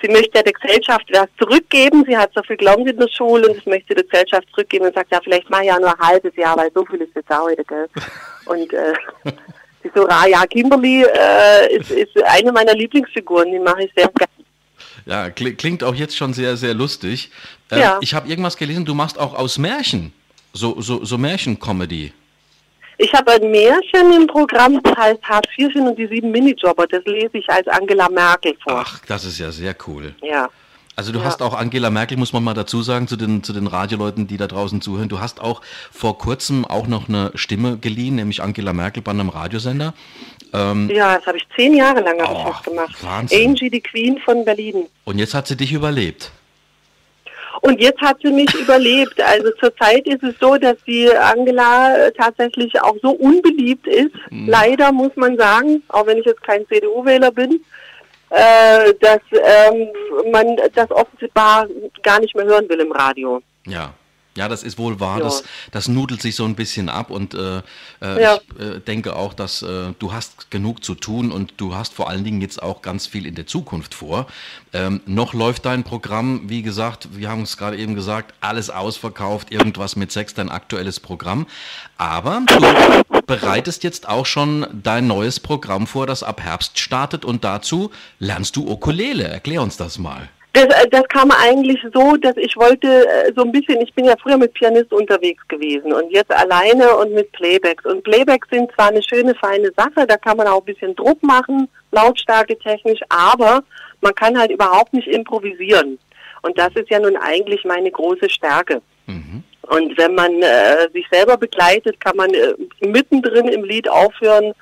sie 0.00 0.08
möchte 0.08 0.38
ja 0.38 0.42
der 0.42 0.52
Gesellschaft 0.52 1.04
was 1.12 1.28
zurückgeben. 1.38 2.04
Sie 2.08 2.16
hat 2.16 2.30
so 2.34 2.42
viel 2.42 2.56
gelernt 2.56 2.88
in 2.88 2.98
der 2.98 3.08
Schule 3.08 3.48
und 3.48 3.58
das 3.58 3.66
möchte 3.66 3.94
der 3.94 4.04
Gesellschaft 4.04 4.48
zurückgeben 4.50 4.86
und 4.86 4.94
sagt, 4.94 5.12
ja, 5.12 5.20
vielleicht 5.22 5.48
mache 5.50 5.64
ich 5.64 5.72
auch 5.72 5.80
nur 5.80 5.90
ein 5.90 6.08
halbes 6.08 6.34
Jahr, 6.36 6.56
weil 6.56 6.70
so 6.74 6.84
viel 6.86 7.02
ist 7.02 7.14
jetzt 7.14 7.30
auch 7.30 7.48
wieder, 7.48 7.64
gell. 7.64 7.88
Und 8.46 8.70
äh, 8.74 8.92
die 9.82 9.90
Soraya 9.94 10.44
Kimberly 10.46 11.02
äh, 11.02 11.76
ist, 11.76 11.90
ist 11.90 12.22
eine 12.24 12.52
meiner 12.52 12.74
Lieblingsfiguren, 12.74 13.50
die 13.50 13.58
mache 13.58 13.84
ich 13.84 13.92
sehr 13.96 14.08
gerne. 14.08 14.30
Ja, 15.06 15.30
klingt 15.30 15.82
auch 15.82 15.94
jetzt 15.94 16.16
schon 16.16 16.34
sehr, 16.34 16.56
sehr 16.56 16.74
lustig. 16.74 17.30
Äh, 17.70 17.80
ja. 17.80 17.98
Ich 18.02 18.14
habe 18.14 18.28
irgendwas 18.28 18.56
gelesen, 18.56 18.84
du 18.84 18.94
machst 18.94 19.18
auch 19.18 19.34
aus 19.34 19.58
Märchen, 19.58 20.12
so, 20.52 20.80
so, 20.80 21.04
so 21.04 21.16
Märchencomedy. 21.18 22.12
Ich 22.98 23.12
habe 23.12 23.32
ein 23.32 23.50
Märchen 23.50 24.12
im 24.14 24.26
Programm, 24.26 24.80
das 24.82 24.96
heißt 24.96 25.22
Hartz 25.22 25.48
IV 25.58 25.74
und 25.76 25.98
die 25.98 26.06
sieben 26.06 26.30
Minijobber. 26.30 26.86
Das 26.86 27.04
lese 27.04 27.38
ich 27.38 27.48
als 27.48 27.66
Angela 27.68 28.08
Merkel 28.08 28.54
vor. 28.62 28.84
Ach, 28.86 29.00
das 29.06 29.24
ist 29.24 29.38
ja 29.38 29.50
sehr 29.50 29.74
cool. 29.86 30.14
Ja. 30.22 30.48
Also 30.96 31.10
du 31.10 31.18
ja. 31.18 31.24
hast 31.24 31.42
auch 31.42 31.54
Angela 31.54 31.90
Merkel, 31.90 32.16
muss 32.16 32.32
man 32.32 32.44
mal 32.44 32.54
dazu 32.54 32.82
sagen, 32.82 33.08
zu 33.08 33.16
den, 33.16 33.42
zu 33.42 33.52
den 33.52 33.66
Radioleuten, 33.66 34.28
die 34.28 34.36
da 34.36 34.46
draußen 34.46 34.80
zuhören. 34.80 35.08
Du 35.08 35.18
hast 35.18 35.40
auch 35.40 35.60
vor 35.90 36.18
kurzem 36.18 36.64
auch 36.64 36.86
noch 36.86 37.08
eine 37.08 37.32
Stimme 37.34 37.78
geliehen, 37.78 38.14
nämlich 38.14 38.42
Angela 38.42 38.72
Merkel 38.72 39.02
bei 39.02 39.10
einem 39.10 39.28
Radiosender. 39.28 39.92
Ähm, 40.52 40.88
ja, 40.94 41.16
das 41.16 41.26
habe 41.26 41.38
ich 41.38 41.46
zehn 41.56 41.74
Jahre 41.74 42.00
lang 42.00 42.16
oh, 42.20 42.44
ich 42.46 42.52
das 42.52 42.62
gemacht. 42.62 42.96
Wahnsinn. 43.02 43.48
Angie, 43.48 43.70
die 43.70 43.80
Queen 43.80 44.18
von 44.18 44.44
Berlin. 44.44 44.86
Und 45.04 45.18
jetzt 45.18 45.34
hat 45.34 45.48
sie 45.48 45.56
dich 45.56 45.72
überlebt. 45.72 46.30
Und 47.66 47.80
jetzt 47.80 48.00
hat 48.02 48.18
sie 48.22 48.30
mich 48.30 48.52
überlebt. 48.54 49.18
Also 49.22 49.50
zurzeit 49.58 50.06
ist 50.06 50.22
es 50.22 50.34
so, 50.38 50.58
dass 50.58 50.76
die 50.86 51.10
Angela 51.10 51.96
äh, 51.96 52.12
tatsächlich 52.12 52.78
auch 52.82 52.94
so 53.02 53.12
unbeliebt 53.12 53.86
ist. 53.86 54.14
Mhm. 54.28 54.48
Leider 54.48 54.92
muss 54.92 55.12
man 55.16 55.38
sagen, 55.38 55.82
auch 55.88 56.06
wenn 56.06 56.18
ich 56.18 56.26
jetzt 56.26 56.42
kein 56.42 56.66
CDU-Wähler 56.68 57.30
bin, 57.30 57.64
äh, 58.28 58.92
dass 59.00 59.20
ähm, 59.32 59.88
man 60.30 60.58
das 60.74 60.90
offenbar 60.90 61.66
gar 62.02 62.20
nicht 62.20 62.36
mehr 62.36 62.44
hören 62.44 62.68
will 62.68 62.80
im 62.80 62.92
Radio. 62.92 63.40
Ja. 63.66 63.94
Ja, 64.36 64.48
das 64.48 64.64
ist 64.64 64.78
wohl 64.78 64.98
wahr. 64.98 65.18
Ja. 65.18 65.24
Das, 65.24 65.44
das 65.70 65.88
nudelt 65.88 66.20
sich 66.20 66.34
so 66.34 66.44
ein 66.44 66.56
bisschen 66.56 66.88
ab 66.88 67.10
und 67.10 67.34
äh, 67.34 67.58
äh, 68.02 68.22
ja. 68.22 68.38
ich 68.58 68.64
äh, 68.64 68.80
denke 68.80 69.14
auch, 69.14 69.32
dass 69.32 69.62
äh, 69.62 69.92
du 69.98 70.12
hast 70.12 70.50
genug 70.50 70.84
zu 70.84 70.96
tun 70.96 71.30
und 71.30 71.54
du 71.56 71.74
hast 71.74 71.94
vor 71.94 72.10
allen 72.10 72.24
Dingen 72.24 72.40
jetzt 72.40 72.60
auch 72.60 72.82
ganz 72.82 73.06
viel 73.06 73.26
in 73.26 73.36
der 73.36 73.46
Zukunft 73.46 73.94
vor. 73.94 74.26
Ähm, 74.72 75.00
noch 75.06 75.34
läuft 75.34 75.66
dein 75.66 75.84
Programm, 75.84 76.48
wie 76.48 76.62
gesagt, 76.62 77.08
wir 77.12 77.28
haben 77.28 77.42
es 77.42 77.56
gerade 77.56 77.76
eben 77.76 77.94
gesagt, 77.94 78.34
alles 78.40 78.70
ausverkauft, 78.70 79.52
irgendwas 79.52 79.94
mit 79.94 80.10
Sex, 80.10 80.34
dein 80.34 80.50
aktuelles 80.50 80.98
Programm. 80.98 81.46
Aber 81.96 82.42
du 82.46 83.22
bereitest 83.26 83.84
jetzt 83.84 84.08
auch 84.08 84.26
schon 84.26 84.66
dein 84.72 85.06
neues 85.06 85.38
Programm 85.38 85.86
vor, 85.86 86.08
das 86.08 86.24
ab 86.24 86.40
Herbst 86.40 86.80
startet 86.80 87.24
und 87.24 87.44
dazu 87.44 87.92
lernst 88.18 88.56
du 88.56 88.68
Ukulele. 88.68 89.28
Erklär 89.28 89.62
uns 89.62 89.76
das 89.76 89.98
mal. 89.98 90.28
Das, 90.54 90.66
äh, 90.66 90.88
das 90.88 91.02
kam 91.08 91.32
eigentlich 91.32 91.80
so, 91.92 92.16
dass 92.16 92.36
ich 92.36 92.56
wollte 92.56 92.86
äh, 92.86 93.32
so 93.34 93.42
ein 93.42 93.50
bisschen, 93.50 93.80
ich 93.80 93.92
bin 93.92 94.04
ja 94.04 94.14
früher 94.22 94.38
mit 94.38 94.54
Pianist 94.54 94.92
unterwegs 94.92 95.46
gewesen 95.48 95.92
und 95.92 96.10
jetzt 96.10 96.30
alleine 96.30 96.96
und 96.96 97.12
mit 97.12 97.30
Playbacks. 97.32 97.84
Und 97.84 98.04
Playbacks 98.04 98.48
sind 98.50 98.70
zwar 98.72 98.88
eine 98.88 99.02
schöne, 99.02 99.34
feine 99.34 99.72
Sache, 99.76 100.06
da 100.06 100.16
kann 100.16 100.36
man 100.36 100.46
auch 100.46 100.60
ein 100.60 100.72
bisschen 100.72 100.94
Druck 100.94 101.20
machen, 101.22 101.68
Lautstärke 101.90 102.56
technisch, 102.58 103.00
aber 103.08 103.64
man 104.00 104.14
kann 104.14 104.38
halt 104.38 104.52
überhaupt 104.52 104.92
nicht 104.94 105.08
improvisieren. 105.08 105.98
Und 106.42 106.56
das 106.56 106.72
ist 106.76 106.88
ja 106.88 107.00
nun 107.00 107.16
eigentlich 107.16 107.64
meine 107.64 107.90
große 107.90 108.30
Stärke. 108.30 108.80
Mhm. 109.06 109.42
Und 109.62 109.98
wenn 109.98 110.14
man 110.14 110.40
äh, 110.40 110.88
sich 110.92 111.06
selber 111.10 111.36
begleitet, 111.36 111.98
kann 111.98 112.16
man 112.16 112.32
äh, 112.32 112.54
mittendrin 112.86 113.48
im 113.48 113.64
Lied 113.64 113.88
aufhören 113.88 114.52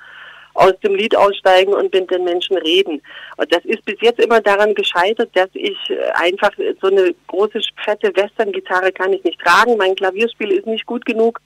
aus 0.53 0.73
dem 0.83 0.95
Lied 0.95 1.15
aussteigen 1.15 1.73
und 1.73 1.93
mit 1.93 2.11
den 2.11 2.23
Menschen 2.23 2.57
reden. 2.57 3.01
Und 3.37 3.51
das 3.51 3.65
ist 3.65 3.83
bis 3.85 3.95
jetzt 4.01 4.19
immer 4.19 4.39
daran 4.41 4.75
gescheitert, 4.75 5.29
dass 5.33 5.49
ich 5.53 5.77
äh, 5.89 6.11
einfach 6.13 6.51
so 6.81 6.87
eine 6.87 7.13
große, 7.27 7.61
fette 7.83 8.15
Western-Gitarre 8.15 8.91
kann 8.91 9.13
ich 9.13 9.23
nicht 9.23 9.39
tragen. 9.39 9.77
Mein 9.77 9.95
Klavierspiel 9.95 10.51
ist 10.51 10.67
nicht 10.67 10.85
gut 10.85 11.05
genug, 11.05 11.41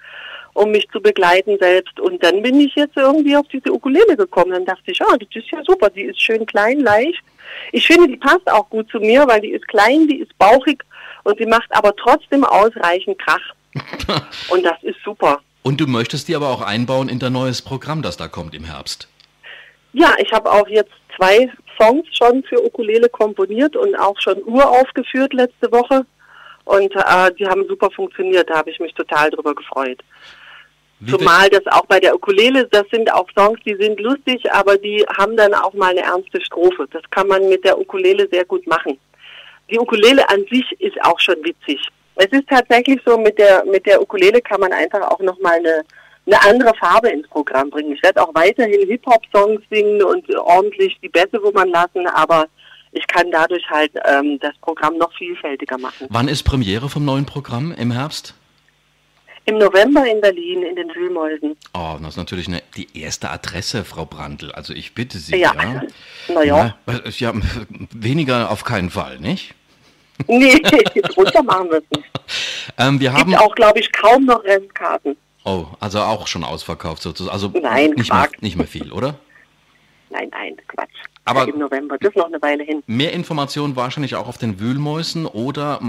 um 0.54 0.72
mich 0.72 0.88
zu 0.90 1.00
begleiten 1.00 1.58
selbst. 1.60 2.00
Und 2.00 2.24
dann 2.24 2.42
bin 2.42 2.60
ich 2.60 2.76
jetzt 2.76 2.98
irgendwie 2.98 3.36
auf 3.36 3.48
diese 3.48 3.72
Ukulele 3.72 4.18
gekommen. 4.18 4.52
Dann 4.52 4.66
dachte 4.66 4.92
ich, 4.92 5.00
oh, 5.02 5.16
das 5.18 5.30
ist 5.34 5.52
ja 5.52 5.62
super. 5.66 5.90
Die 5.90 6.04
ist 6.04 6.22
schön 6.22 6.46
klein, 6.46 6.80
leicht. 6.80 7.24
Ich 7.72 7.88
finde, 7.88 8.08
die 8.08 8.18
passt 8.18 8.52
auch 8.52 8.70
gut 8.70 8.90
zu 8.90 9.00
mir, 9.00 9.26
weil 9.28 9.42
die 9.42 9.52
ist 9.52 9.68
klein, 9.68 10.08
die 10.08 10.18
ist 10.18 10.38
bauchig 10.38 10.84
und 11.24 11.38
sie 11.38 11.46
macht 11.46 11.70
aber 11.72 11.96
trotzdem 11.96 12.44
ausreichend 12.44 13.20
Krach. 13.20 13.54
und 14.50 14.66
das 14.66 14.82
ist 14.84 14.98
super. 15.04 15.40
Und 15.68 15.82
du 15.82 15.86
möchtest 15.86 16.30
die 16.30 16.36
aber 16.38 16.48
auch 16.48 16.62
einbauen 16.62 17.10
in 17.10 17.20
dein 17.20 17.34
neues 17.34 17.62
Programm, 17.62 18.02
das 18.02 18.16
da 18.16 18.30
kommt 18.30 18.56
im 18.56 18.64
Herbst. 18.64 19.10
Ja, 19.92 20.16
ich 20.18 20.32
habe 20.32 20.50
auch 20.50 20.70
jetzt 20.70 20.94
zwei 21.18 21.52
Songs 21.78 22.08
schon 22.14 22.42
für 22.44 22.66
Ukulele 22.66 23.10
komponiert 23.10 23.76
und 23.76 23.94
auch 24.00 24.16
schon 24.18 24.42
uraufgeführt 24.46 25.34
letzte 25.34 25.70
Woche. 25.74 26.06
Und 26.64 26.96
äh, 26.96 27.34
die 27.38 27.46
haben 27.46 27.66
super 27.68 27.92
funktioniert, 27.92 28.50
da 28.50 28.60
habe 28.60 28.70
ich 28.70 28.80
mich 28.80 28.94
total 28.94 29.30
drüber 29.30 29.54
gefreut. 29.54 30.00
Wie 31.02 31.12
Zumal 31.12 31.50
das 31.50 31.68
auch 31.68 31.86
bei 31.86 32.00
der 32.00 32.16
Ukulele, 32.16 32.66
das 32.68 32.86
sind 32.90 33.12
auch 33.12 33.28
Songs, 33.38 33.60
die 33.66 33.76
sind 33.76 34.00
lustig, 34.00 34.50
aber 34.50 34.78
die 34.78 35.06
haben 35.18 35.36
dann 35.36 35.54
auch 35.54 35.74
mal 35.74 35.92
eine 35.92 36.00
ernste 36.00 36.40
Strophe. 36.40 36.88
Das 36.94 37.04
kann 37.10 37.28
man 37.28 37.50
mit 37.50 37.66
der 37.66 37.78
Ukulele 37.78 38.30
sehr 38.32 38.46
gut 38.46 38.66
machen. 38.68 38.98
Die 39.70 39.78
Ukulele 39.78 40.30
an 40.30 40.46
sich 40.50 40.80
ist 40.80 40.96
auch 41.04 41.20
schon 41.20 41.44
witzig. 41.44 41.82
Es 42.18 42.28
ist 42.32 42.48
tatsächlich 42.50 43.00
so, 43.06 43.18
mit 43.18 43.38
der, 43.38 43.64
mit 43.66 43.86
der 43.86 44.02
Ukulele 44.02 44.42
kann 44.42 44.60
man 44.60 44.74
einfach 44.74 45.02
auch 45.02 45.20
nochmal 45.20 45.60
eine, 45.60 45.84
eine 46.26 46.42
andere 46.44 46.76
Farbe 46.76 47.10
ins 47.10 47.28
Programm 47.28 47.70
bringen. 47.70 47.94
Ich 47.94 48.04
werde 48.04 48.22
auch 48.22 48.34
weiterhin 48.34 48.88
Hip-Hop-Songs 48.88 49.62
singen 49.70 50.02
und 50.04 50.30
ordentlich 50.36 50.98
die 51.02 51.10
Bässe 51.10 51.40
man 51.54 51.70
lassen, 51.70 52.08
aber 52.08 52.48
ich 52.92 53.06
kann 53.08 53.30
dadurch 53.32 53.64
halt 53.70 53.92
ähm, 54.06 54.40
das 54.40 54.58
Programm 54.62 54.98
noch 54.98 55.14
vielfältiger 55.18 55.78
machen. 55.78 56.08
Wann 56.10 56.28
ist 56.28 56.44
Premiere 56.44 56.90
vom 56.90 57.06
neuen 57.06 57.26
Programm 57.26 57.72
im 57.72 57.92
Herbst? 57.92 58.34
Im 59.46 59.60
November 59.60 60.06
in 60.06 60.20
Berlin, 60.20 60.64
in 60.64 60.76
den 60.76 60.90
Wühlmäusen. 60.94 61.56
Oh, 61.74 61.96
das 62.02 62.10
ist 62.10 62.18
natürlich 62.18 62.50
eine, 62.50 62.62
die 62.76 63.00
erste 63.00 63.30
Adresse, 63.30 63.86
Frau 63.86 64.04
Brandl. 64.04 64.52
Also 64.52 64.74
ich 64.74 64.94
bitte 64.94 65.18
Sie. 65.20 65.38
Ja, 65.38 65.54
ja. 65.56 65.84
naja. 66.28 66.76
Ja, 66.86 67.02
ja, 67.06 67.34
weniger 67.92 68.52
auf 68.52 68.66
keinen 68.66 68.90
Fall, 68.90 69.20
nicht? 69.20 69.54
Nee, 70.28 70.60
runter 71.16 71.44
machen 71.44 71.70
wir 71.70 71.78
es 71.78 71.84
nicht. 71.96 72.10
Ähm, 72.78 73.00
wir 73.00 73.14
haben 73.14 73.30
Gibt 73.30 73.42
auch, 73.42 73.56
glaube 73.56 73.80
ich, 73.80 73.92
kaum 73.92 74.26
noch 74.26 74.44
Restkarten. 74.44 75.16
Oh, 75.46 75.66
also 75.80 76.00
auch 76.00 76.28
schon 76.28 76.44
ausverkauft 76.44 77.02
sozusagen. 77.02 77.34
Also 77.34 77.52
nein, 77.62 77.92
nicht 77.92 78.12
mehr, 78.12 78.30
nicht 78.42 78.58
mehr 78.58 78.68
viel, 78.68 78.92
oder? 78.92 79.16
Nein, 80.10 80.30
nein, 80.32 80.56
Quatsch. 80.70 80.90
Aber 81.26 81.42
ja, 81.42 81.54
im 81.54 81.60
November, 81.60 81.98
das 81.98 82.12
ist 82.12 82.16
noch 82.16 82.28
eine 82.28 82.42
Weile 82.42 82.64
hin. 82.64 82.82
Mehr 82.88 83.12
Informationen 83.12 83.76
wahrscheinlich 83.76 84.16
auch 84.16 84.30
auf 84.30 84.38
den 84.38 84.58
Wühlmäusen 84.58 85.26
oder 85.26 85.80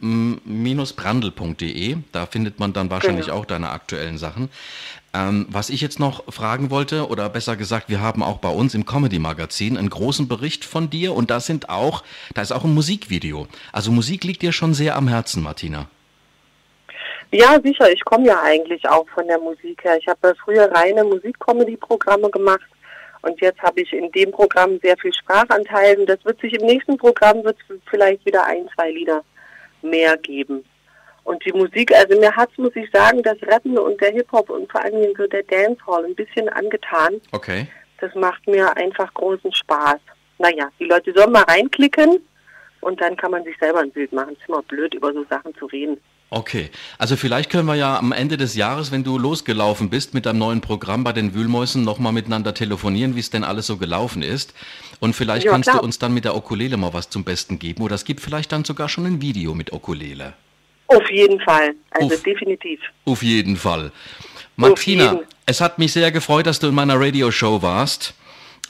martina-brandl.de. 0.00 1.96
Da 2.12 2.26
findet 2.26 2.58
man 2.58 2.72
dann 2.72 2.90
wahrscheinlich 2.90 3.26
genau. 3.26 3.38
auch 3.38 3.44
deine 3.44 3.70
aktuellen 3.70 4.18
Sachen. 4.18 4.50
Ähm, 5.12 5.46
was 5.50 5.70
ich 5.70 5.80
jetzt 5.80 5.98
noch 5.98 6.32
fragen 6.32 6.70
wollte, 6.70 7.08
oder 7.08 7.28
besser 7.28 7.56
gesagt, 7.56 7.88
wir 7.88 8.00
haben 8.00 8.22
auch 8.22 8.38
bei 8.38 8.48
uns 8.48 8.74
im 8.74 8.86
Comedy-Magazin 8.86 9.76
einen 9.76 9.90
großen 9.90 10.28
Bericht 10.28 10.64
von 10.64 10.88
dir 10.88 11.14
und 11.14 11.30
da 11.30 11.40
sind 11.40 11.68
auch, 11.68 12.04
da 12.34 12.42
ist 12.42 12.52
auch 12.52 12.64
ein 12.64 12.74
Musikvideo. 12.74 13.48
Also 13.72 13.90
Musik 13.90 14.24
liegt 14.24 14.42
dir 14.42 14.52
schon 14.52 14.72
sehr 14.72 14.96
am 14.96 15.08
Herzen, 15.08 15.42
Martina. 15.42 15.88
Ja, 17.32 17.60
sicher. 17.62 17.90
Ich 17.92 18.04
komme 18.04 18.26
ja 18.26 18.40
eigentlich 18.42 18.88
auch 18.88 19.08
von 19.08 19.26
der 19.26 19.38
Musik 19.38 19.84
her. 19.84 19.96
Ich 19.98 20.06
habe 20.06 20.34
früher 20.44 20.70
reine 20.72 21.04
Musik-Comedy-Programme 21.04 22.30
gemacht 22.30 22.68
und 23.22 23.40
jetzt 23.40 23.60
habe 23.60 23.80
ich 23.80 23.92
in 23.92 24.10
dem 24.12 24.30
Programm 24.30 24.78
sehr 24.82 24.96
viel 24.96 25.12
Sprachanteil 25.12 25.98
und 25.98 26.06
das 26.06 26.24
wird 26.24 26.40
sich 26.40 26.54
im 26.54 26.66
nächsten 26.66 26.96
Programm 26.96 27.44
wird 27.44 27.56
vielleicht 27.88 28.24
wieder 28.24 28.44
ein, 28.46 28.68
zwei 28.74 28.90
Lieder 28.90 29.24
mehr 29.82 30.16
geben. 30.16 30.64
Und 31.24 31.44
die 31.44 31.52
Musik, 31.52 31.92
also 31.94 32.18
mir 32.18 32.34
hat 32.34 32.50
muss 32.58 32.74
ich 32.74 32.90
sagen, 32.90 33.22
das 33.22 33.36
Rappen 33.42 33.78
und 33.78 34.00
der 34.00 34.12
Hip-Hop 34.12 34.50
und 34.50 34.70
vor 34.70 34.82
allen 34.82 35.00
Dingen 35.00 35.14
so 35.16 35.26
der 35.26 35.42
Dancehall 35.44 36.04
ein 36.04 36.14
bisschen 36.14 36.48
angetan. 36.48 37.20
Okay. 37.32 37.66
Das 38.00 38.14
macht 38.14 38.46
mir 38.46 38.74
einfach 38.76 39.12
großen 39.14 39.52
Spaß. 39.52 39.98
Naja, 40.38 40.70
die 40.78 40.86
Leute 40.86 41.12
sollen 41.12 41.32
mal 41.32 41.42
reinklicken 41.42 42.18
und 42.80 43.00
dann 43.00 43.16
kann 43.16 43.30
man 43.30 43.44
sich 43.44 43.56
selber 43.58 43.80
ein 43.80 43.90
Bild 43.90 44.12
machen. 44.12 44.32
Es 44.32 44.38
ist 44.40 44.48
immer 44.48 44.62
blöd, 44.62 44.94
über 44.94 45.12
so 45.12 45.24
Sachen 45.28 45.54
zu 45.54 45.66
reden. 45.66 46.00
Okay, 46.32 46.70
also 46.96 47.16
vielleicht 47.16 47.50
können 47.50 47.66
wir 47.66 47.74
ja 47.74 47.98
am 47.98 48.12
Ende 48.12 48.36
des 48.36 48.54
Jahres, 48.54 48.92
wenn 48.92 49.02
du 49.02 49.18
losgelaufen 49.18 49.90
bist 49.90 50.14
mit 50.14 50.26
deinem 50.26 50.38
neuen 50.38 50.60
Programm 50.60 51.02
bei 51.02 51.12
den 51.12 51.34
Wühlmäusen, 51.34 51.82
nochmal 51.82 52.12
miteinander 52.12 52.54
telefonieren, 52.54 53.16
wie 53.16 53.20
es 53.20 53.30
denn 53.30 53.42
alles 53.42 53.66
so 53.66 53.78
gelaufen 53.78 54.22
ist. 54.22 54.54
Und 55.00 55.16
vielleicht 55.16 55.46
ja, 55.46 55.50
kannst 55.50 55.68
klar. 55.68 55.80
du 55.80 55.84
uns 55.84 55.98
dann 55.98 56.14
mit 56.14 56.24
der 56.24 56.36
Ukulele 56.36 56.76
mal 56.76 56.92
was 56.94 57.10
zum 57.10 57.24
Besten 57.24 57.58
geben. 57.58 57.82
Oder 57.82 57.96
es 57.96 58.04
gibt 58.04 58.20
vielleicht 58.20 58.52
dann 58.52 58.64
sogar 58.64 58.88
schon 58.88 59.06
ein 59.06 59.20
Video 59.20 59.54
mit 59.54 59.72
Ukulele. 59.72 60.34
Auf 60.86 61.10
jeden 61.10 61.40
Fall, 61.40 61.74
also 61.90 62.14
auf, 62.14 62.22
definitiv. 62.22 62.80
Auf 63.06 63.22
jeden 63.24 63.56
Fall. 63.56 63.90
Martina, 64.54 65.12
jeden. 65.12 65.26
es 65.46 65.60
hat 65.60 65.78
mich 65.78 65.92
sehr 65.92 66.12
gefreut, 66.12 66.46
dass 66.46 66.60
du 66.60 66.68
in 66.68 66.74
meiner 66.74 67.00
Radioshow 67.00 67.60
warst. 67.60 68.14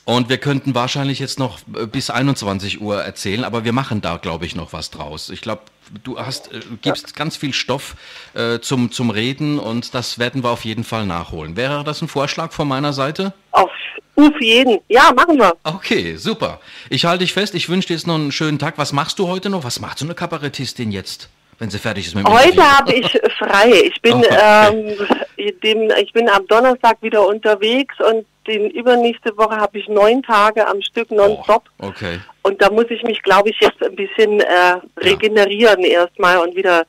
Und 0.04 0.28
wir 0.28 0.38
könnten 0.38 0.74
wahrscheinlich 0.74 1.18
jetzt 1.18 1.38
noch 1.38 1.58
äh, 1.76 1.86
bis 1.86 2.10
21 2.10 2.80
Uhr 2.80 3.00
erzählen, 3.02 3.44
aber 3.44 3.64
wir 3.64 3.72
machen 3.72 4.00
da, 4.00 4.16
glaube 4.16 4.46
ich, 4.46 4.56
noch 4.56 4.72
was 4.72 4.90
draus. 4.90 5.30
Ich 5.30 5.40
glaube, 5.40 5.62
du 6.02 6.18
hast, 6.18 6.52
äh, 6.52 6.60
gibst 6.82 7.08
ja. 7.08 7.12
ganz 7.16 7.36
viel 7.36 7.52
Stoff 7.52 7.96
äh, 8.34 8.60
zum, 8.60 8.90
zum 8.90 9.10
Reden 9.10 9.58
und 9.58 9.94
das 9.94 10.18
werden 10.18 10.42
wir 10.42 10.50
auf 10.50 10.64
jeden 10.64 10.84
Fall 10.84 11.06
nachholen. 11.06 11.56
Wäre 11.56 11.84
das 11.84 12.02
ein 12.02 12.08
Vorschlag 12.08 12.52
von 12.52 12.66
meiner 12.66 12.92
Seite? 12.92 13.32
Auf, 13.52 13.70
auf 14.16 14.40
jeden. 14.40 14.78
Ja, 14.88 15.12
machen 15.14 15.38
wir. 15.38 15.56
Okay, 15.64 16.16
super. 16.16 16.60
Ich 16.88 17.04
halte 17.04 17.24
dich 17.24 17.32
fest. 17.32 17.54
Ich 17.54 17.68
wünsche 17.68 17.88
dir 17.88 17.94
jetzt 17.94 18.06
noch 18.06 18.16
einen 18.16 18.32
schönen 18.32 18.58
Tag. 18.58 18.78
Was 18.78 18.92
machst 18.92 19.18
du 19.18 19.28
heute 19.28 19.50
noch? 19.50 19.64
Was 19.64 19.80
macht 19.80 19.98
so 19.98 20.04
eine 20.04 20.14
Kabarettistin 20.14 20.92
jetzt? 20.92 21.28
wenn 21.60 21.68
sie 21.68 21.78
fertig 21.78 22.06
ist 22.06 22.14
mit 22.14 22.26
dem 22.26 22.32
Heute 22.32 22.62
habe 22.62 22.94
ich 22.94 23.20
frei. 23.38 23.70
Ich 23.84 24.00
bin, 24.00 24.14
okay. 24.14 24.96
ähm, 25.36 25.58
dem, 25.62 25.90
ich 26.02 26.12
bin 26.12 26.28
am 26.28 26.46
Donnerstag 26.46 27.00
wieder 27.02 27.26
unterwegs 27.26 27.94
und 28.00 28.24
den 28.46 28.70
übernächste 28.70 29.36
Woche 29.36 29.56
habe 29.56 29.78
ich 29.78 29.88
neun 29.88 30.22
Tage 30.22 30.66
am 30.66 30.80
Stück 30.82 31.10
nonstop. 31.10 31.64
Oh, 31.80 31.88
okay. 31.88 32.20
Und 32.42 32.60
da 32.62 32.70
muss 32.70 32.86
ich 32.90 33.02
mich, 33.02 33.22
glaube 33.22 33.50
ich, 33.50 33.60
jetzt 33.60 33.82
ein 33.82 33.94
bisschen 33.96 34.40
äh, 34.40 34.76
regenerieren 34.98 35.82
ja. 35.82 36.02
erstmal 36.02 36.38
und 36.38 36.56
wieder. 36.56 36.86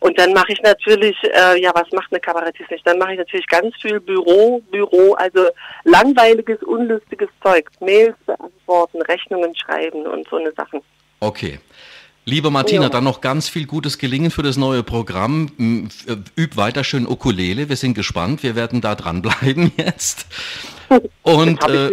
Und 0.00 0.18
dann 0.18 0.32
mache 0.32 0.52
ich 0.52 0.60
natürlich, 0.62 1.16
äh, 1.24 1.60
ja, 1.60 1.70
was 1.74 1.90
macht 1.92 2.10
eine 2.10 2.20
Kabarettist 2.20 2.70
nicht? 2.70 2.86
Dann 2.86 2.98
mache 2.98 3.12
ich 3.12 3.18
natürlich 3.18 3.46
ganz 3.46 3.74
viel 3.80 4.00
Büro, 4.00 4.60
Büro, 4.70 5.14
also 5.14 5.46
langweiliges, 5.84 6.60
unlustiges 6.62 7.28
Zeug. 7.42 7.70
Mails 7.80 8.16
beantworten, 8.26 9.02
Rechnungen 9.02 9.54
schreiben 9.54 10.06
und 10.06 10.28
so 10.28 10.36
eine 10.36 10.52
Sachen. 10.52 10.80
Okay. 11.20 11.60
Liebe 12.24 12.50
Martina, 12.50 12.84
Ja. 12.84 12.88
dann 12.88 13.02
noch 13.02 13.20
ganz 13.20 13.48
viel 13.48 13.66
gutes 13.66 13.98
Gelingen 13.98 14.30
für 14.30 14.44
das 14.44 14.56
neue 14.56 14.84
Programm. 14.84 15.50
Üb 16.36 16.56
weiter 16.56 16.84
schön 16.84 17.06
Ukulele. 17.06 17.68
Wir 17.68 17.76
sind 17.76 17.94
gespannt. 17.94 18.44
Wir 18.44 18.54
werden 18.54 18.80
da 18.80 18.94
dranbleiben 18.94 19.72
jetzt. 19.76 20.26
Und 21.22 21.68
äh, 21.68 21.90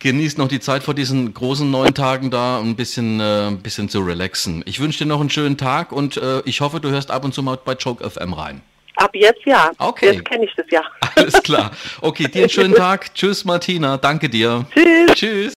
genießt 0.00 0.38
noch 0.38 0.48
die 0.48 0.60
Zeit 0.60 0.82
vor 0.82 0.94
diesen 0.94 1.32
großen 1.32 1.70
neun 1.70 1.94
Tagen 1.94 2.30
da, 2.30 2.58
ein 2.58 2.74
bisschen, 2.74 3.20
äh, 3.20 3.48
ein 3.48 3.58
bisschen 3.58 3.88
zu 3.88 4.00
relaxen. 4.00 4.62
Ich 4.66 4.80
wünsche 4.80 4.98
dir 4.98 5.06
noch 5.06 5.20
einen 5.20 5.30
schönen 5.30 5.56
Tag 5.56 5.92
und 5.92 6.16
äh, 6.16 6.40
ich 6.44 6.60
hoffe, 6.60 6.80
du 6.80 6.90
hörst 6.90 7.10
ab 7.10 7.24
und 7.24 7.34
zu 7.34 7.42
mal 7.42 7.58
bei 7.62 7.74
Choke 7.74 8.08
FM 8.08 8.32
rein. 8.32 8.62
Ab 8.96 9.10
jetzt 9.14 9.46
ja. 9.46 9.70
Okay. 9.78 10.12
Jetzt 10.12 10.24
kenne 10.26 10.44
ich 10.44 10.52
das 10.56 10.66
ja. 10.70 10.82
Alles 11.14 11.42
klar. 11.42 11.70
Okay, 12.00 12.28
dir 12.28 12.42
einen 12.42 12.50
schönen 12.50 12.74
Tag. 12.74 13.14
Tschüss, 13.14 13.44
Martina. 13.44 13.96
Danke 13.96 14.28
dir. 14.28 14.66
Tschüss. 14.74 15.14
Tschüss. 15.14 15.48